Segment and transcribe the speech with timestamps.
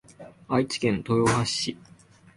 [0.47, 1.77] 愛知県豊橋市